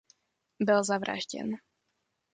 [0.59, 1.49] Byl zavražděn.